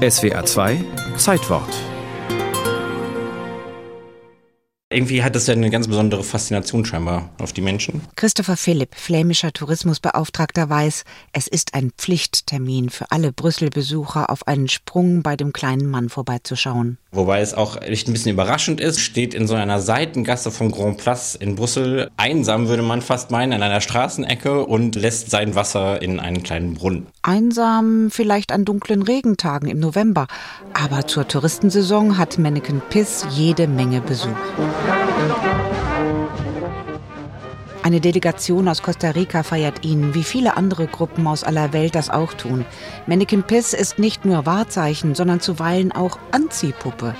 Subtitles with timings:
[0.00, 0.78] SWA 2
[1.16, 1.99] Zeitwort
[4.92, 8.00] Irgendwie hat das ja eine ganz besondere Faszination scheinbar auf die Menschen.
[8.16, 15.22] Christopher Philipp, flämischer Tourismusbeauftragter, weiß, es ist ein Pflichttermin für alle Brüssel-Besucher, auf einen Sprung
[15.22, 16.98] bei dem kleinen Mann vorbeizuschauen.
[17.12, 20.98] Wobei es auch echt ein bisschen überraschend ist, steht in so einer Seitengasse vom Grand
[20.98, 26.02] Place in Brüssel, einsam würde man fast meinen, an einer Straßenecke und lässt sein Wasser
[26.02, 27.06] in einen kleinen Brunnen.
[27.22, 30.26] Einsam vielleicht an dunklen Regentagen im November,
[30.72, 34.36] aber zur Touristensaison hat Mannequin Piss jede Menge Besuch.
[37.82, 42.10] Eine Delegation aus Costa Rica feiert ihn, wie viele andere Gruppen aus aller Welt das
[42.10, 42.66] auch tun.
[43.06, 47.14] Mannequin Piss ist nicht nur Wahrzeichen, sondern zuweilen auch Anziehpuppe.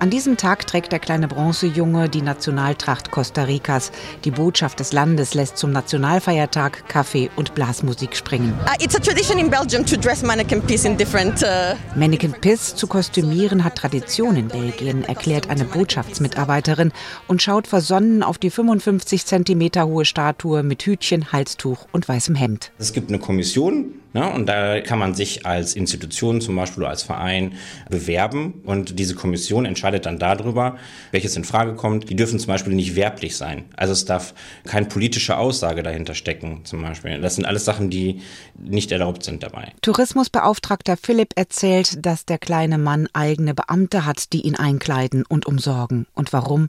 [0.00, 3.90] An diesem Tag trägt der kleine Bronzejunge die Nationaltracht Costa Ricas.
[4.24, 8.52] Die Botschaft des Landes lässt zum Nationalfeiertag Kaffee und Blasmusik springen.
[8.66, 11.42] Uh, it's a tradition in Belgium to dress mannequin piss in different.
[11.42, 16.92] Uh mannequin piss zu kostümieren hat Tradition in Belgien, erklärt eine Botschaftsmitarbeiterin
[17.28, 22.72] und schaut versonnen auf die 55 Zentimeter hohe Statue mit Hütchen, Halstuch und weißem Hemd.
[22.78, 24.30] Es gibt eine Kommission, Ne?
[24.30, 27.54] Und da kann man sich als Institution, zum Beispiel als Verein,
[27.88, 28.62] bewerben.
[28.64, 30.76] Und diese Kommission entscheidet dann darüber,
[31.10, 32.10] welches in Frage kommt.
[32.10, 33.64] Die dürfen zum Beispiel nicht werblich sein.
[33.76, 37.20] Also es darf keine politische Aussage dahinter stecken, zum Beispiel.
[37.20, 38.20] Das sind alles Sachen, die
[38.58, 39.72] nicht erlaubt sind dabei.
[39.82, 46.06] Tourismusbeauftragter Philipp erzählt, dass der kleine Mann eigene Beamte hat, die ihn einkleiden und umsorgen.
[46.14, 46.68] Und warum?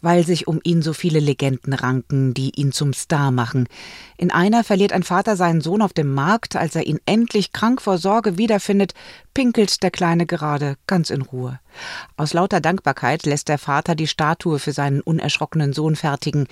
[0.00, 3.68] Weil sich um ihn so viele Legenden ranken, die ihn zum Star machen.
[4.16, 7.82] In einer verliert ein Vater seinen Sohn auf dem Markt, als er ihn endlich krank
[7.82, 8.94] vor Sorge wiederfindet,
[9.34, 11.60] pinkelt der Kleine gerade ganz in Ruhe.
[12.16, 16.46] Aus lauter Dankbarkeit lässt der Vater die Statue für seinen unerschrockenen Sohn fertigen.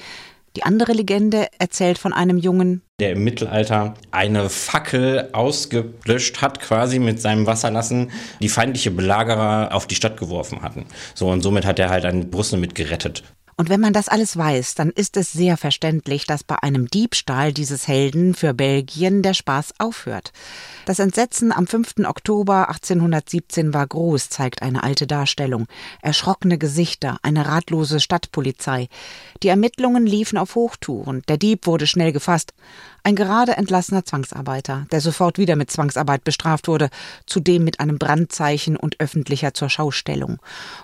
[0.57, 6.99] Die andere Legende erzählt von einem Jungen, der im Mittelalter eine Fackel ausgelöscht hat, quasi
[6.99, 10.85] mit seinem Wasserlassen die feindliche Belagerer auf die Stadt geworfen hatten.
[11.15, 13.23] So und somit hat er halt einen Brüssel mit gerettet.
[13.57, 17.53] Und wenn man das alles weiß, dann ist es sehr verständlich, dass bei einem Diebstahl
[17.53, 20.33] dieses Helden für Belgien der Spaß aufhört.
[20.87, 21.95] Das Entsetzen am 5.
[22.05, 25.67] Oktober 1817 war groß, zeigt eine alte Darstellung.
[26.01, 28.89] Erschrockene Gesichter, eine ratlose Stadtpolizei.
[29.43, 31.23] Die Ermittlungen liefen auf Hochtouren.
[31.29, 32.55] Der Dieb wurde schnell gefasst.
[33.05, 36.89] Ein gerade entlassener Zwangsarbeiter, der sofort wieder mit Zwangsarbeit bestraft wurde,
[37.27, 40.39] zudem mit einem Brandzeichen und öffentlicher Zurschaustellung.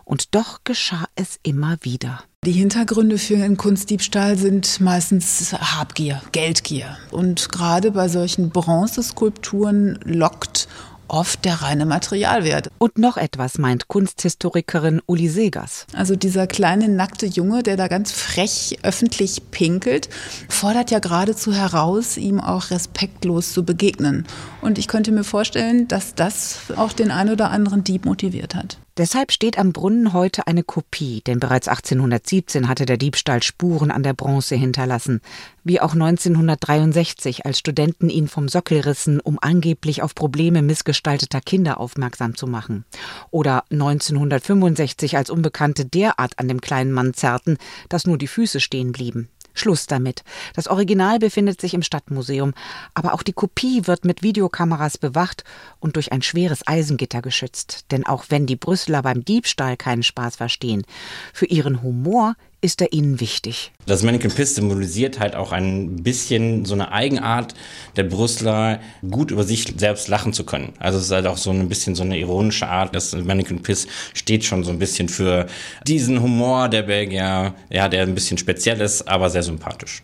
[0.05, 2.25] Und doch geschah es immer wieder.
[2.45, 6.97] Die Hintergründe für einen Kunstdiebstahl sind meistens Habgier, Geldgier.
[7.11, 10.69] Und gerade bei solchen Bronzeskulpturen lockt
[11.09, 12.71] oft der reine Materialwert.
[12.79, 15.87] Und noch etwas meint Kunsthistorikerin Uli Segers.
[15.95, 20.09] Also dieser kleine nackte Junge, der da ganz frech öffentlich pinkelt,
[20.49, 24.27] fordert ja geradezu heraus, ihm auch respektlos zu begegnen.
[24.63, 28.79] Und ich könnte mir vorstellen, dass das auch den ein oder anderen Dieb motiviert hat.
[28.99, 34.03] Deshalb steht am Brunnen heute eine Kopie, denn bereits 1817 hatte der Diebstahl Spuren an
[34.03, 35.21] der Bronze hinterlassen,
[35.63, 41.79] wie auch 1963, als Studenten ihn vom Sockel rissen, um angeblich auf Probleme missgestalteter Kinder
[41.79, 42.85] aufmerksam zu machen.
[43.31, 47.57] Oder 1965, als Unbekannte derart an dem kleinen Mann zerrten,
[47.89, 49.29] dass nur die Füße stehen blieben.
[49.55, 50.23] Schluss damit.
[50.55, 52.55] Das Original befindet sich im Stadtmuseum,
[52.95, 55.45] aber auch die Kopie wird mit Videokameras bewacht
[55.81, 57.87] und durch ein schweres Eisengitter geschützt.
[57.91, 60.85] Denn auch wenn die Brüsseler beim Diebstahl keinen Spaß verstehen,
[61.33, 63.73] für ihren Humor ist er ihnen wichtig.
[63.87, 67.55] Das Mannequin Piss symbolisiert halt auch ein bisschen so eine Eigenart
[67.97, 70.73] der Brüsseler, gut über sich selbst lachen zu können.
[70.79, 72.95] Also es ist halt auch so ein bisschen so eine ironische Art.
[72.95, 75.47] Das Mannequin Piss steht schon so ein bisschen für
[75.87, 80.03] diesen Humor der Belgier, ja, der ein bisschen speziell ist, aber sehr sympathisch.